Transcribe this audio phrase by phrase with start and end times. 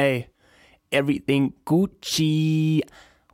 [0.00, 0.26] ey,
[0.90, 2.80] everything Gucci.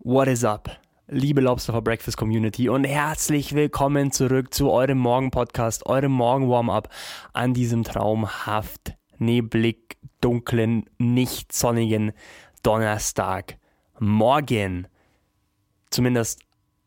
[0.01, 0.69] What is up?
[1.06, 6.89] Liebe Lobster for Breakfast Community und herzlich willkommen zurück zu eurem Morgen-Podcast, eurem Morgen-Warm-Up
[7.33, 12.11] an diesem traumhaft neblig, dunklen, nicht sonnigen
[12.65, 13.58] Donnerstag.
[14.01, 14.89] Morgen.
[15.91, 16.41] Zumindest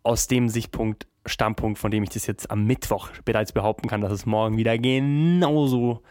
[0.04, 4.12] aus dem Sichtpunkt, Standpunkt, von dem ich das jetzt am Mittwoch bereits behaupten kann, dass
[4.12, 6.04] es morgen wieder genauso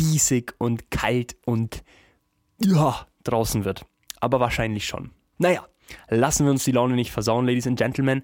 [0.00, 1.84] diesig und kalt und
[2.64, 3.84] ja, draußen wird.
[4.20, 5.10] Aber wahrscheinlich schon.
[5.38, 5.66] Naja,
[6.08, 8.22] lassen wir uns die Laune nicht versauen, Ladies and Gentlemen.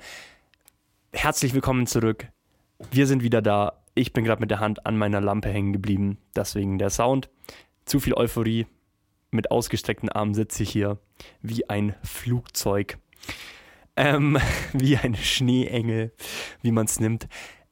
[1.12, 2.28] Herzlich willkommen zurück.
[2.90, 3.82] Wir sind wieder da.
[3.94, 6.18] Ich bin gerade mit der Hand an meiner Lampe hängen geblieben.
[6.36, 7.30] Deswegen der Sound.
[7.84, 8.66] Zu viel Euphorie.
[9.30, 10.98] Mit ausgestreckten Armen sitze ich hier
[11.42, 12.98] wie ein Flugzeug.
[13.96, 14.38] Ähm,
[14.72, 16.12] wie ein Schneeengel,
[16.62, 17.28] wie man es nimmt.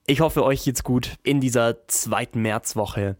[0.06, 3.16] Ich hoffe, euch geht's gut in dieser zweiten Märzwoche.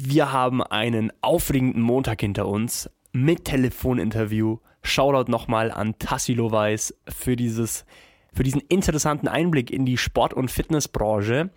[0.00, 4.58] Wir haben einen aufregenden Montag hinter uns mit Telefoninterview.
[4.80, 7.84] Shoutout nochmal an Tassilo Weiß für, dieses,
[8.32, 11.50] für diesen interessanten Einblick in die Sport- und Fitnessbranche.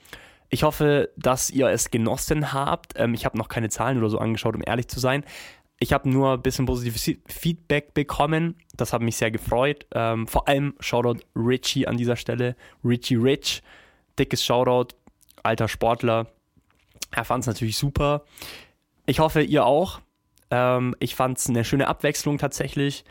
[0.49, 2.93] Ich hoffe, dass ihr es genossen habt.
[2.95, 5.23] Ähm, ich habe noch keine Zahlen oder so angeschaut, um ehrlich zu sein.
[5.79, 8.55] Ich habe nur ein bisschen positives Feedback bekommen.
[8.75, 9.85] Das hat mich sehr gefreut.
[9.93, 12.55] Ähm, vor allem Shoutout Richie an dieser Stelle.
[12.83, 13.61] Richie Rich.
[14.17, 14.95] Dickes Shoutout.
[15.43, 16.25] Alter Sportler
[17.11, 18.23] er fand es natürlich super.
[19.05, 19.99] Ich hoffe, ihr auch.
[20.49, 23.03] Ähm, ich fand es eine schöne Abwechslung tatsächlich.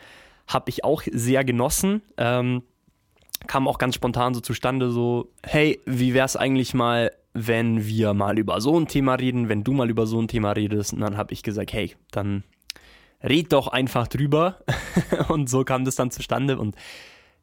[0.47, 2.01] Habe ich auch sehr genossen.
[2.17, 2.63] Ähm,
[3.47, 8.13] kam auch ganz spontan so zustande, so, hey, wie wäre es eigentlich mal, wenn wir
[8.13, 10.93] mal über so ein Thema reden, wenn du mal über so ein Thema redest?
[10.93, 12.43] Und dann habe ich gesagt, hey, dann
[13.23, 14.57] red doch einfach drüber.
[15.27, 16.57] und so kam das dann zustande.
[16.57, 16.75] Und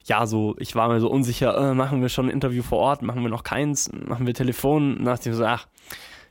[0.04, 3.02] ja, so, ich war mir so unsicher, äh, machen wir schon ein Interview vor Ort,
[3.02, 5.06] machen wir noch keins, machen wir Telefon?
[5.24, 5.66] Ich so, ach,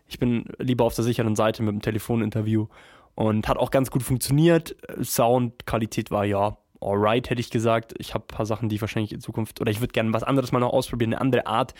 [0.07, 2.68] ich bin lieber auf der sicheren Seite mit dem Telefoninterview
[3.16, 4.75] und hat auch ganz gut funktioniert.
[5.01, 7.94] Soundqualität war ja alright, hätte ich gesagt.
[7.97, 10.23] Ich habe ein paar Sachen, die ich wahrscheinlich in Zukunft oder ich würde gerne was
[10.23, 11.73] anderes mal noch ausprobieren, eine andere Art.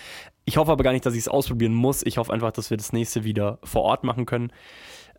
[0.46, 2.04] Ich hoffe aber gar nicht, dass ich es ausprobieren muss.
[2.04, 4.52] Ich hoffe einfach, dass wir das nächste wieder vor Ort machen können.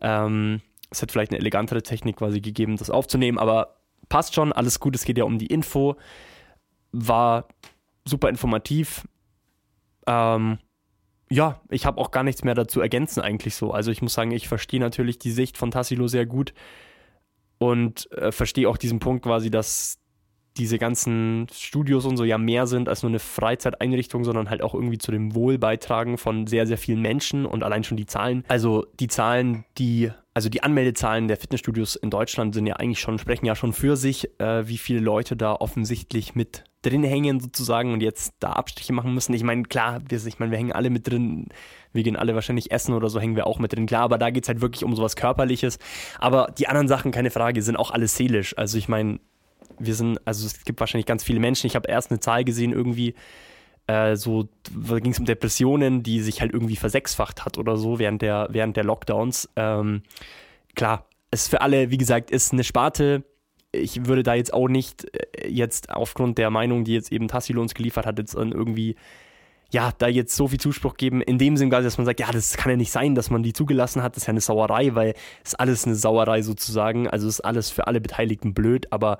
[0.01, 3.77] Ähm, es hat vielleicht eine elegantere Technik quasi gegeben, das aufzunehmen, aber
[4.09, 4.95] passt schon, alles gut.
[4.95, 5.95] Es geht ja um die Info.
[6.91, 7.47] War
[8.05, 9.07] super informativ.
[10.07, 10.57] Ähm,
[11.29, 13.71] ja, ich habe auch gar nichts mehr dazu ergänzen eigentlich so.
[13.71, 16.53] Also ich muss sagen, ich verstehe natürlich die Sicht von Tassilo sehr gut
[17.59, 19.99] und äh, verstehe auch diesen Punkt quasi, dass
[20.57, 24.73] diese ganzen Studios und so ja mehr sind als nur eine Freizeiteinrichtung, sondern halt auch
[24.73, 28.43] irgendwie zu dem Wohl beitragen von sehr, sehr vielen Menschen und allein schon die Zahlen.
[28.47, 33.19] Also die Zahlen, die, also die Anmeldezahlen der Fitnessstudios in Deutschland sind ja eigentlich schon,
[33.19, 37.91] sprechen ja schon für sich, äh, wie viele Leute da offensichtlich mit drin hängen sozusagen
[37.91, 39.33] und jetzt da Abstriche machen müssen.
[39.33, 41.49] Ich meine, klar, wir, ich meine, wir hängen alle mit drin,
[41.91, 43.85] wir gehen alle wahrscheinlich essen oder so, hängen wir auch mit drin.
[43.85, 45.77] Klar, aber da geht es halt wirklich um sowas Körperliches.
[46.19, 48.57] Aber die anderen Sachen, keine Frage, sind auch alles seelisch.
[48.57, 49.19] Also ich meine,
[49.77, 51.67] wir sind, also es gibt wahrscheinlich ganz viele Menschen.
[51.67, 53.13] Ich habe erst eine Zahl gesehen, irgendwie,
[53.89, 58.21] äh, so, ging es um Depressionen, die sich halt irgendwie versechsfacht hat oder so während
[58.21, 59.49] der, während der Lockdowns.
[59.55, 60.03] Ähm,
[60.75, 63.23] klar, es für alle, wie gesagt, ist eine Sparte,
[63.71, 67.61] ich würde da jetzt auch nicht äh, jetzt aufgrund der Meinung, die jetzt eben Tassilo
[67.61, 68.95] uns geliefert hat, jetzt irgendwie,
[69.71, 72.57] ja, da jetzt so viel Zuspruch geben, in dem Sinn, dass man sagt, ja, das
[72.57, 75.15] kann ja nicht sein, dass man die zugelassen hat, das ist ja eine Sauerei, weil
[75.43, 79.17] es ist alles eine Sauerei sozusagen, also ist alles für alle Beteiligten blöd, aber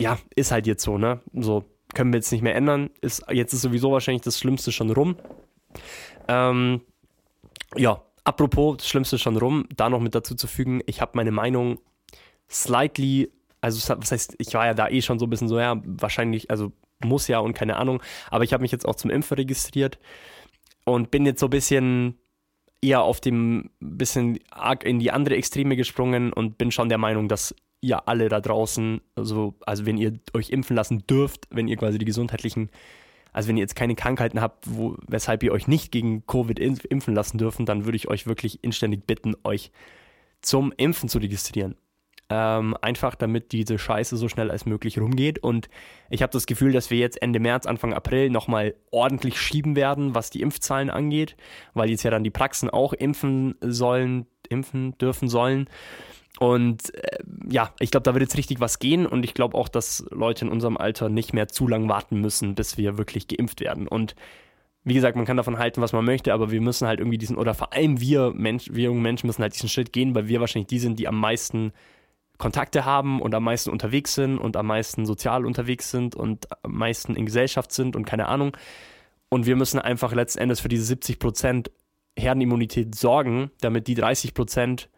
[0.00, 1.20] ja, ist halt jetzt so, ne?
[1.34, 1.64] So
[1.94, 2.90] können wir jetzt nicht mehr ändern.
[3.00, 5.16] Ist, jetzt ist sowieso wahrscheinlich das Schlimmste schon rum.
[6.28, 6.80] Ähm,
[7.76, 11.32] ja, apropos, das Schlimmste schon rum, da noch mit dazu zu fügen, ich habe meine
[11.32, 11.78] Meinung
[12.48, 13.30] slightly
[13.64, 16.50] also was heißt, ich war ja da eh schon so ein bisschen so, ja, wahrscheinlich,
[16.50, 19.98] also muss ja und keine Ahnung, aber ich habe mich jetzt auch zum Impfen registriert
[20.84, 22.18] und bin jetzt so ein bisschen
[22.82, 27.26] eher auf dem bisschen arg in die andere Extreme gesprungen und bin schon der Meinung,
[27.26, 31.76] dass ihr alle da draußen, also, also wenn ihr euch impfen lassen dürft, wenn ihr
[31.76, 32.70] quasi die gesundheitlichen,
[33.32, 37.14] also wenn ihr jetzt keine Krankheiten habt, wo, weshalb ihr euch nicht gegen Covid impfen
[37.14, 39.70] lassen dürfen, dann würde ich euch wirklich inständig bitten, euch
[40.40, 41.76] zum Impfen zu registrieren.
[42.30, 45.40] Ähm, einfach damit diese Scheiße so schnell als möglich rumgeht.
[45.40, 45.68] Und
[46.08, 50.14] ich habe das Gefühl, dass wir jetzt Ende März, Anfang April nochmal ordentlich schieben werden,
[50.14, 51.36] was die Impfzahlen angeht,
[51.74, 55.68] weil jetzt ja dann die Praxen auch impfen sollen, impfen dürfen sollen.
[56.40, 59.68] Und äh, ja, ich glaube, da wird jetzt richtig was gehen und ich glaube auch,
[59.68, 63.60] dass Leute in unserem Alter nicht mehr zu lange warten müssen, bis wir wirklich geimpft
[63.60, 63.86] werden.
[63.86, 64.16] Und
[64.82, 67.36] wie gesagt, man kann davon halten, was man möchte, aber wir müssen halt irgendwie diesen,
[67.36, 70.40] oder vor allem wir, Mensch, wir jungen Menschen müssen halt diesen Schritt gehen, weil wir
[70.40, 71.72] wahrscheinlich die sind, die am meisten
[72.36, 76.72] Kontakte haben und am meisten unterwegs sind und am meisten sozial unterwegs sind und am
[76.72, 78.56] meisten in Gesellschaft sind und keine Ahnung.
[79.28, 81.70] Und wir müssen einfach letzten Endes für diese 70%
[82.16, 84.88] Herdenimmunität sorgen, damit die 30%,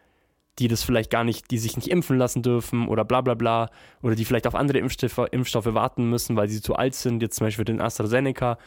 [0.59, 3.69] die das vielleicht gar nicht, die sich nicht impfen lassen dürfen oder bla bla bla,
[4.01, 7.37] oder die vielleicht auf andere Impfstoffe, Impfstoffe warten müssen, weil sie zu alt sind, jetzt
[7.37, 8.57] zum Beispiel den AstraZeneca,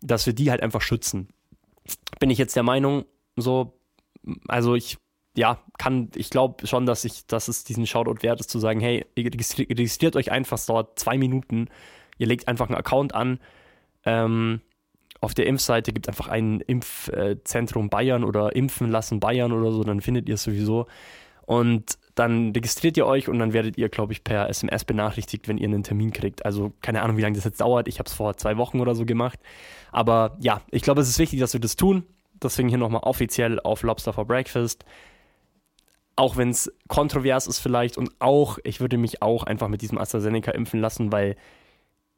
[0.00, 1.28] dass wir die halt einfach schützen.
[2.20, 3.04] Bin ich jetzt der Meinung,
[3.36, 3.78] so,
[4.48, 4.98] also ich,
[5.36, 8.80] ja, kann, ich glaube schon, dass ich, dass es diesen Shoutout wert ist, zu sagen,
[8.80, 11.68] hey, registriert euch einfach, es dauert zwei Minuten,
[12.18, 13.40] ihr legt einfach einen Account an,
[14.04, 14.60] ähm,
[15.20, 20.02] auf der Impfseite gibt einfach ein Impfzentrum Bayern oder Impfen lassen Bayern oder so, dann
[20.02, 20.86] findet ihr es sowieso.
[21.46, 25.58] Und dann registriert ihr euch und dann werdet ihr, glaube ich, per SMS benachrichtigt, wenn
[25.58, 26.44] ihr einen Termin kriegt.
[26.44, 27.88] Also keine Ahnung, wie lange das jetzt dauert.
[27.88, 29.38] Ich habe es vor zwei Wochen oder so gemacht.
[29.90, 32.04] Aber ja, ich glaube, es ist wichtig, dass wir das tun.
[32.42, 34.84] Deswegen hier nochmal offiziell auf Lobster for Breakfast.
[36.16, 39.98] Auch wenn es kontrovers ist vielleicht und auch, ich würde mich auch einfach mit diesem
[39.98, 41.36] AstraZeneca impfen lassen, weil,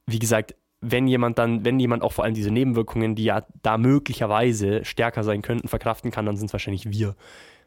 [0.06, 3.79] wie gesagt, wenn jemand dann, wenn jemand auch vor allem diese Nebenwirkungen, die ja da
[3.79, 7.17] möglicherweise stärker sein könnten, verkraften kann, dann sind es wahrscheinlich wir.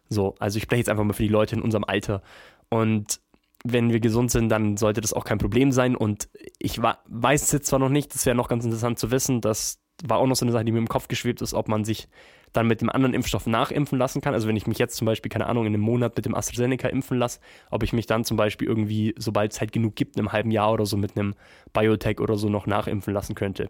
[0.09, 2.21] So, also ich spreche jetzt einfach mal für die Leute in unserem Alter.
[2.69, 3.19] Und
[3.63, 5.95] wenn wir gesund sind, dann sollte das auch kein Problem sein.
[5.95, 9.41] Und ich weiß es jetzt zwar noch nicht, das wäre noch ganz interessant zu wissen,
[9.41, 11.83] das war auch noch so eine Sache, die mir im Kopf geschwebt ist, ob man
[11.83, 12.07] sich
[12.53, 14.33] dann mit dem anderen Impfstoff nachimpfen lassen kann.
[14.33, 16.87] Also wenn ich mich jetzt zum Beispiel, keine Ahnung, in einem Monat mit dem AstraZeneca
[16.87, 17.39] impfen lasse,
[17.69, 20.51] ob ich mich dann zum Beispiel irgendwie, sobald es halt genug gibt, in einem halben
[20.51, 21.35] Jahr oder so mit einem
[21.73, 23.69] Biotech oder so noch nachimpfen lassen könnte.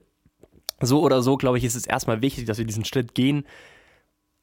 [0.81, 3.43] So oder so, glaube ich, ist es erstmal wichtig, dass wir diesen Schritt gehen,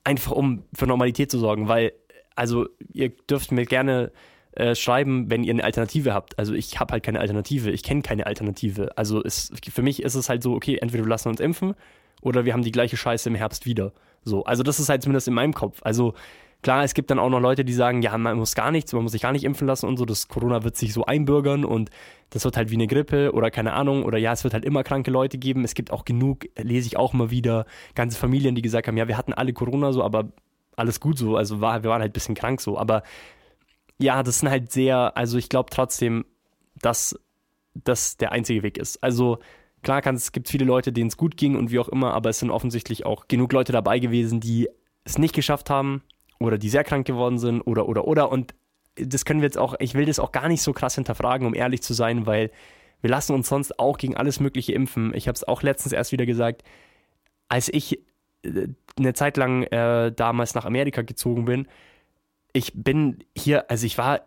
[0.07, 1.93] einfach um für Normalität zu sorgen, weil,
[2.37, 4.13] also ihr dürft mir gerne
[4.53, 6.39] äh, schreiben, wenn ihr eine Alternative habt.
[6.39, 8.97] Also ich habe halt keine Alternative, ich kenne keine Alternative.
[8.97, 11.75] Also es, für mich ist es halt so, okay, entweder wir lassen uns impfen
[12.23, 13.93] oder wir haben die gleiche Scheiße im Herbst wieder.
[14.25, 15.81] So, also das ist halt zumindest in meinem Kopf.
[15.83, 16.15] Also
[16.63, 19.03] klar, es gibt dann auch noch Leute, die sagen, ja, man muss gar nichts, man
[19.03, 21.91] muss sich gar nicht impfen lassen und so, das Corona wird sich so einbürgern und
[22.31, 24.83] das wird halt wie eine Grippe oder keine Ahnung oder ja, es wird halt immer
[24.83, 25.65] kranke Leute geben.
[25.65, 29.09] Es gibt auch genug, lese ich auch immer wieder, ganze Familien, die gesagt haben, ja,
[29.09, 30.33] wir hatten alle Corona so, aber
[30.77, 33.03] alles gut so, also war, wir waren halt ein bisschen krank so, aber
[33.99, 36.27] ja, das sind halt sehr, also ich glaube trotzdem,
[36.83, 37.19] dass
[37.75, 39.03] das der einzige Weg ist.
[39.03, 39.39] Also
[39.87, 42.41] Klar es gibt viele Leute, denen es gut ging und wie auch immer, aber es
[42.41, 44.69] sind offensichtlich auch genug Leute dabei gewesen, die
[45.05, 46.03] es nicht geschafft haben
[46.39, 48.55] oder die sehr krank geworden sind oder oder oder und
[48.97, 51.55] das können wir jetzt auch, ich will das auch gar nicht so krass hinterfragen, um
[51.55, 52.51] ehrlich zu sein, weil
[53.03, 55.13] wir lassen uns sonst auch gegen alles Mögliche impfen.
[55.15, 56.63] Ich habe es auch letztens erst wieder gesagt,
[57.49, 58.01] als ich
[58.43, 58.69] äh,
[58.99, 61.69] eine Zeit lang äh, damals nach Amerika gezogen bin,
[62.57, 64.23] ich bin hier, also ich war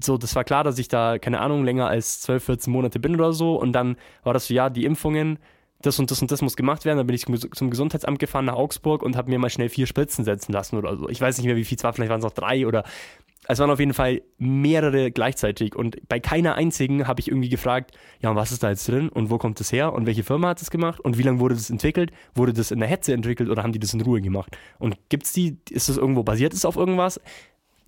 [0.00, 3.16] so, das war klar, dass ich da, keine Ahnung, länger als 12, 14 Monate bin
[3.16, 3.56] oder so.
[3.56, 5.40] Und dann war das so, ja, die Impfungen,
[5.86, 6.98] das und das und das muss gemacht werden.
[6.98, 10.24] Dann bin ich zum Gesundheitsamt gefahren nach Augsburg und habe mir mal schnell vier Spritzen
[10.24, 11.08] setzen lassen oder so.
[11.08, 12.84] Ich weiß nicht mehr, wie viel es war, vielleicht waren es auch drei oder
[13.46, 17.96] es waren auf jeden Fall mehrere gleichzeitig und bei keiner einzigen habe ich irgendwie gefragt,
[18.20, 20.60] ja, was ist da jetzt drin und wo kommt das her und welche Firma hat
[20.60, 22.10] das gemacht und wie lange wurde das entwickelt?
[22.34, 24.56] Wurde das in der Hetze entwickelt oder haben die das in Ruhe gemacht?
[24.78, 27.20] Und gibt's die, ist das irgendwo basiert ist auf irgendwas?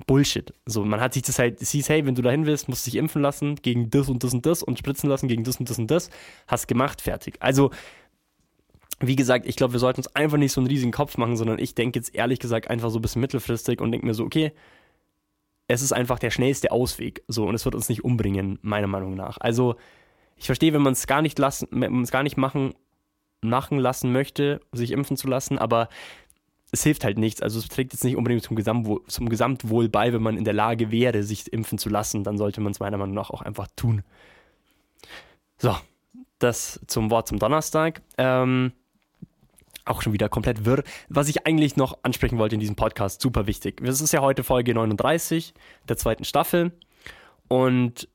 [0.07, 0.53] Bullshit.
[0.67, 2.99] So, man hat sich das halt, siehst, hey, wenn du dahin willst, musst du dich
[2.99, 5.79] impfen lassen gegen das und das und das und spritzen lassen gegen das und das
[5.79, 6.11] und das.
[6.47, 7.37] Hast gemacht, fertig.
[7.41, 7.71] Also,
[9.00, 11.59] wie gesagt, ich glaube, wir sollten uns einfach nicht so einen riesigen Kopf machen, sondern
[11.59, 14.53] ich denke jetzt ehrlich gesagt einfach so ein bisschen mittelfristig und denke mir so, okay,
[15.69, 17.23] es ist einfach der schnellste Ausweg.
[17.29, 19.38] So, und es wird uns nicht umbringen, meiner Meinung nach.
[19.38, 19.76] Also,
[20.37, 22.75] ich verstehe, wenn man es gar nicht lassen, man es gar nicht machen,
[23.41, 25.88] machen lassen möchte, sich impfen zu lassen, aber
[26.73, 27.43] es hilft halt nichts.
[27.43, 30.55] Also es trägt jetzt nicht unbedingt zum, Gesamtwohl, zum Gesamtwohl bei, wenn man in der
[30.55, 33.69] Lage wäre, sich impfen zu lassen, dann sollte man es meiner Meinung nach auch einfach
[33.77, 34.03] tun.
[35.59, 35.75] So,
[36.39, 38.03] das zum Wort zum Donnerstag.
[38.19, 38.73] Ähm,
[39.85, 40.83] auch schon wieder komplett wirr.
[41.09, 43.81] Was ich eigentlich noch ansprechen wollte in diesem Podcast, super wichtig.
[43.83, 45.55] Es ist ja heute Folge 39
[45.89, 46.73] der zweiten Staffel
[47.49, 48.09] und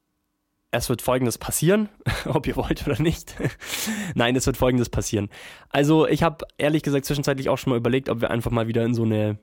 [0.72, 1.90] es wird folgendes passieren,
[2.26, 3.36] ob ihr wollt oder nicht.
[4.16, 5.30] Nein, es wird folgendes passieren.
[5.70, 8.84] Also, ich habe ehrlich gesagt zwischenzeitlich auch schon mal überlegt, ob wir einfach mal wieder
[8.84, 9.38] in so eine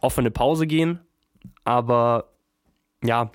[0.00, 1.00] offene Pause gehen.
[1.64, 2.32] Aber
[3.04, 3.30] ja,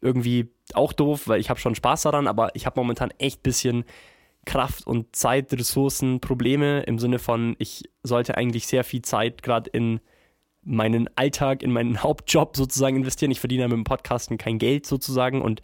[0.00, 3.84] irgendwie auch doof, weil ich habe schon Spaß daran, aber ich habe momentan echt bisschen
[4.44, 9.70] Kraft und Zeit, Ressourcen, Probleme im Sinne von, ich sollte eigentlich sehr viel Zeit gerade
[9.70, 10.00] in
[10.62, 13.30] meinen Alltag, in meinen Hauptjob sozusagen investieren.
[13.30, 15.62] Ich verdiene ja mit dem Podcasten kein Geld sozusagen und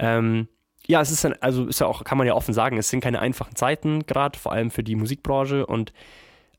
[0.00, 0.48] ähm,
[0.86, 3.00] ja, es ist dann, also ist ja auch, kann man ja offen sagen, es sind
[3.00, 5.92] keine einfachen Zeiten, gerade vor allem für die Musikbranche und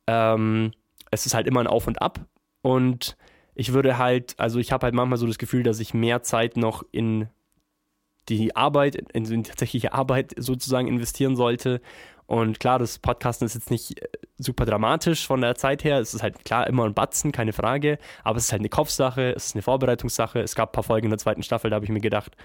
[0.07, 0.71] ähm,
[1.10, 2.19] es ist halt immer ein Auf und Ab
[2.62, 3.17] und
[3.55, 6.55] ich würde halt, also ich habe halt manchmal so das Gefühl, dass ich mehr Zeit
[6.55, 7.27] noch in
[8.29, 11.81] die Arbeit, in die tatsächliche Arbeit sozusagen investieren sollte.
[12.27, 14.07] Und klar, das Podcasten ist jetzt nicht äh,
[14.38, 16.00] super dramatisch von der Zeit her.
[16.00, 17.98] Es ist halt klar immer ein Batzen, keine Frage.
[18.24, 20.39] Aber es ist halt eine Kopfsache, es ist eine Vorbereitungssache.
[20.39, 22.38] Es gab ein paar Folgen in der zweiten Staffel, da habe ich mir gedacht,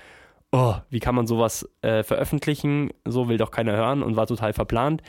[0.53, 2.91] oh, wie kann man sowas äh, veröffentlichen?
[3.05, 5.03] So will doch keiner hören und war total verplant.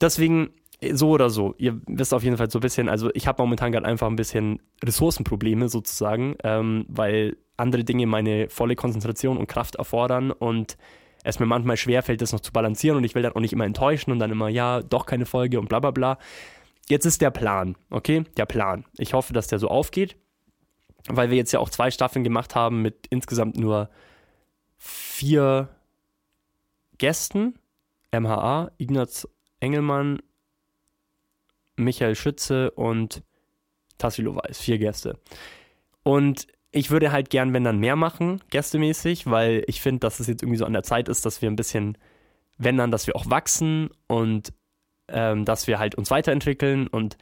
[0.00, 0.50] Deswegen
[0.92, 3.72] so oder so, ihr wisst auf jeden Fall so ein bisschen, also ich habe momentan
[3.72, 9.76] gerade einfach ein bisschen Ressourcenprobleme sozusagen, ähm, weil andere Dinge meine volle Konzentration und Kraft
[9.76, 10.76] erfordern und
[11.22, 13.64] es mir manchmal schwerfällt, das noch zu balancieren und ich will dann auch nicht immer
[13.64, 16.18] enttäuschen und dann immer, ja, doch keine Folge und bla bla bla.
[16.88, 18.24] Jetzt ist der Plan, okay?
[18.36, 18.84] Der Plan.
[18.98, 20.16] Ich hoffe, dass der so aufgeht,
[21.08, 23.88] weil wir jetzt ja auch zwei Staffeln gemacht haben mit insgesamt nur
[24.84, 25.68] vier
[26.98, 27.54] Gästen.
[28.12, 29.26] MHA, Ignaz
[29.58, 30.20] Engelmann,
[31.74, 33.22] Michael Schütze und
[33.98, 34.60] Tassilo Weiß.
[34.60, 35.18] Vier Gäste.
[36.04, 40.26] Und ich würde halt gern, wenn dann mehr machen, gästemäßig, weil ich finde, dass es
[40.26, 41.96] jetzt irgendwie so an der Zeit ist, dass wir ein bisschen,
[42.58, 44.52] wenn dann, dass wir auch wachsen und
[45.08, 46.86] ähm, dass wir halt uns weiterentwickeln.
[46.86, 47.16] Und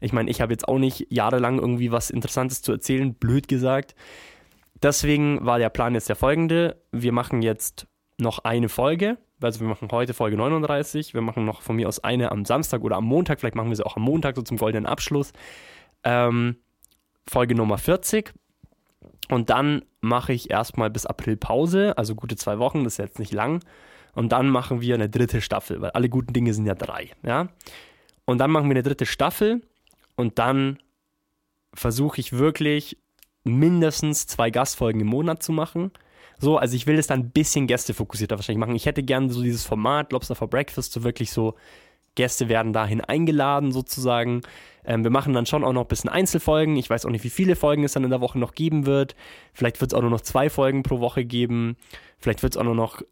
[0.00, 3.94] ich meine, ich habe jetzt auch nicht jahrelang irgendwie was Interessantes zu erzählen, blöd gesagt.
[4.82, 6.82] Deswegen war der Plan jetzt der folgende.
[6.92, 7.86] Wir machen jetzt
[8.18, 9.18] noch eine Folge.
[9.40, 11.14] Also wir machen heute Folge 39.
[11.14, 13.40] Wir machen noch von mir aus eine am Samstag oder am Montag.
[13.40, 15.32] Vielleicht machen wir sie auch am Montag, so zum goldenen Abschluss.
[16.04, 16.56] Ähm,
[17.28, 18.32] Folge Nummer 40.
[19.28, 23.18] Und dann mache ich erstmal bis April Pause, also gute zwei Wochen, das ist jetzt
[23.18, 23.62] nicht lang.
[24.14, 27.48] Und dann machen wir eine dritte Staffel, weil alle guten Dinge sind ja drei, ja.
[28.24, 29.62] Und dann machen wir eine dritte Staffel
[30.16, 30.78] und dann
[31.74, 32.98] versuche ich wirklich
[33.44, 35.90] mindestens zwei Gastfolgen im Monat zu machen.
[36.38, 38.76] So, also ich will das dann ein bisschen gästefokussierter wahrscheinlich machen.
[38.76, 41.54] Ich hätte gerne so dieses Format Lobster for Breakfast, so wirklich so
[42.14, 44.42] Gäste werden dahin eingeladen sozusagen.
[44.84, 46.76] Ähm, wir machen dann schon auch noch ein bisschen Einzelfolgen.
[46.76, 49.14] Ich weiß auch nicht, wie viele Folgen es dann in der Woche noch geben wird.
[49.52, 51.76] Vielleicht wird es auch nur noch zwei Folgen pro Woche geben.
[52.18, 53.02] Vielleicht wird es auch nur noch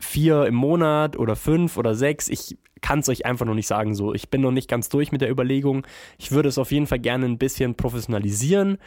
[0.00, 2.28] vier im Monat oder fünf oder sechs.
[2.28, 4.14] Ich kann es euch einfach noch nicht sagen so.
[4.14, 5.86] Ich bin noch nicht ganz durch mit der Überlegung.
[6.18, 8.78] Ich würde es auf jeden Fall gerne ein bisschen professionalisieren.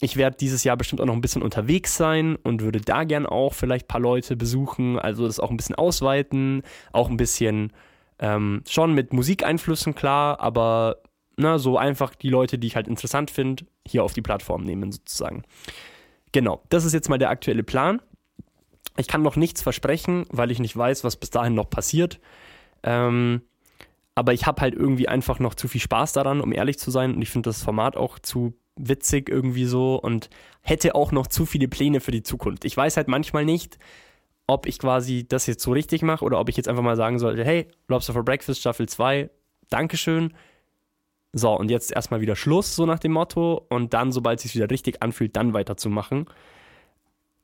[0.00, 3.26] Ich werde dieses Jahr bestimmt auch noch ein bisschen unterwegs sein und würde da gern
[3.26, 7.72] auch vielleicht ein paar Leute besuchen, also das auch ein bisschen ausweiten, auch ein bisschen
[8.18, 10.96] ähm, schon mit Musikeinflüssen klar, aber
[11.36, 14.92] na, so einfach die Leute, die ich halt interessant finde, hier auf die Plattform nehmen
[14.92, 15.42] sozusagen.
[16.32, 18.00] Genau, das ist jetzt mal der aktuelle Plan.
[18.96, 22.20] Ich kann noch nichts versprechen, weil ich nicht weiß, was bis dahin noch passiert.
[22.82, 23.42] Ähm,
[24.14, 27.14] aber ich habe halt irgendwie einfach noch zu viel Spaß daran, um ehrlich zu sein.
[27.14, 28.54] Und ich finde das Format auch zu
[28.88, 30.30] witzig irgendwie so und
[30.62, 32.64] hätte auch noch zu viele Pläne für die Zukunft.
[32.64, 33.78] Ich weiß halt manchmal nicht,
[34.46, 37.18] ob ich quasi das jetzt so richtig mache oder ob ich jetzt einfach mal sagen
[37.18, 39.30] sollte, hey, Lobster for Breakfast Staffel 2,
[39.68, 40.34] Dankeschön.
[41.32, 43.64] So, und jetzt erstmal wieder Schluss, so nach dem Motto.
[43.68, 46.26] Und dann, sobald es sich wieder richtig anfühlt, dann weiterzumachen.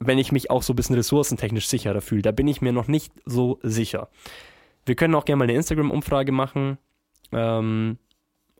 [0.00, 2.22] Wenn ich mich auch so ein bisschen ressourcentechnisch sicherer fühle.
[2.22, 4.08] Da bin ich mir noch nicht so sicher.
[4.84, 6.78] Wir können auch gerne mal eine Instagram-Umfrage machen,
[7.32, 7.98] ähm,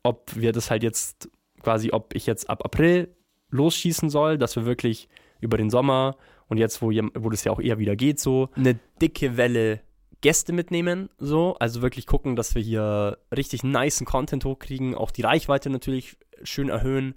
[0.03, 1.29] ob wir das halt jetzt
[1.67, 3.09] quasi, ob ich jetzt ab April
[3.51, 5.09] losschießen soll, dass wir wirklich
[5.41, 8.79] über den Sommer und jetzt, wo, wo das ja auch eher wieder geht, so eine
[9.03, 9.81] dicke Welle
[10.21, 11.57] Gäste mitnehmen, so.
[11.59, 16.69] Also wirklich gucken, dass wir hier richtig nice Content hochkriegen, auch die Reichweite natürlich schön
[16.69, 17.17] erhöhen.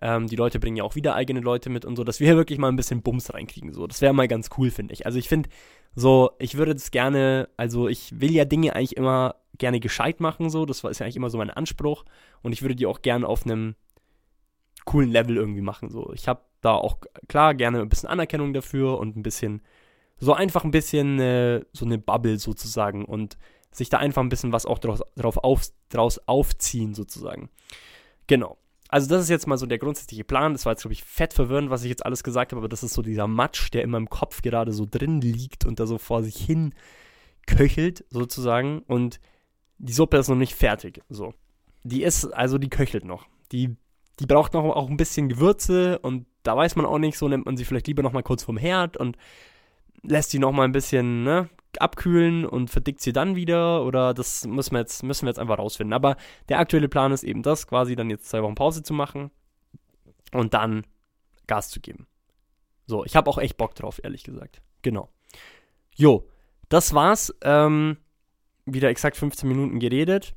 [0.00, 2.36] Ähm, die Leute bringen ja auch wieder eigene Leute mit und so, dass wir hier
[2.36, 3.88] wirklich mal ein bisschen Bums reinkriegen, so.
[3.88, 5.06] Das wäre mal ganz cool, finde ich.
[5.06, 5.48] Also ich finde,
[5.96, 10.50] so, ich würde das gerne, also ich will ja Dinge eigentlich immer gerne gescheit machen,
[10.50, 10.66] so.
[10.66, 12.04] Das ist ja eigentlich immer so mein Anspruch.
[12.42, 13.74] Und ich würde die auch gerne auf einem
[14.88, 16.12] coolen Level irgendwie machen, so.
[16.14, 16.96] Ich habe da auch
[17.28, 19.60] klar gerne ein bisschen Anerkennung dafür und ein bisschen,
[20.18, 23.36] so einfach ein bisschen äh, so eine Bubble sozusagen und
[23.70, 27.50] sich da einfach ein bisschen was auch draus, drauf auf, draus aufziehen sozusagen.
[28.28, 28.56] Genau.
[28.88, 30.54] Also das ist jetzt mal so der grundsätzliche Plan.
[30.54, 32.82] Das war jetzt, glaube ich, fett verwirrend, was ich jetzt alles gesagt habe, aber das
[32.82, 35.98] ist so dieser Matsch, der in meinem Kopf gerade so drin liegt und da so
[35.98, 36.74] vor sich hin
[37.46, 39.20] köchelt sozusagen und
[39.76, 41.02] die Suppe ist noch nicht fertig.
[41.10, 41.34] So.
[41.82, 43.26] Die ist, also die köchelt noch.
[43.52, 43.76] Die
[44.20, 47.46] die braucht noch auch ein bisschen Gewürze und da weiß man auch nicht, so nimmt
[47.46, 49.16] man sie vielleicht lieber noch mal kurz vom Herd und
[50.02, 51.48] lässt sie noch mal ein bisschen ne,
[51.78, 55.58] abkühlen und verdickt sie dann wieder oder das müssen wir, jetzt, müssen wir jetzt einfach
[55.58, 55.92] rausfinden.
[55.92, 56.16] Aber
[56.48, 59.30] der aktuelle Plan ist eben das, quasi dann jetzt zwei Wochen Pause zu machen
[60.32, 60.84] und dann
[61.46, 62.06] Gas zu geben.
[62.86, 64.62] So, ich habe auch echt Bock drauf, ehrlich gesagt.
[64.82, 65.10] Genau.
[65.94, 66.26] Jo,
[66.68, 67.34] das war's.
[67.42, 67.98] Ähm,
[68.64, 70.34] wieder exakt 15 Minuten geredet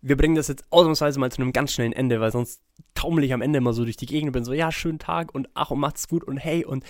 [0.00, 2.62] wir bringen das jetzt ausnahmsweise mal zu einem ganz schnellen Ende, weil sonst
[2.98, 5.34] taumel ich am Ende immer so durch die Gegend und bin so, ja, schönen Tag
[5.34, 6.84] und ach und macht's gut und hey und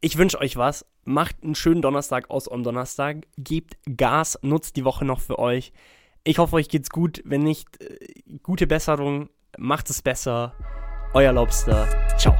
[0.00, 0.84] ich wünsche euch was.
[1.04, 3.18] Macht einen schönen Donnerstag aus am Donnerstag.
[3.38, 5.72] Gebt Gas, nutzt die Woche noch für euch.
[6.24, 7.22] Ich hoffe, euch geht's gut.
[7.24, 7.98] Wenn nicht, äh,
[8.42, 9.28] gute Besserung.
[9.56, 10.54] Macht es besser.
[11.14, 11.86] Euer Lobster.
[12.18, 12.34] Ciao.